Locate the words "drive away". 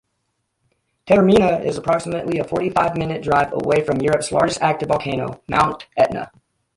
3.21-3.83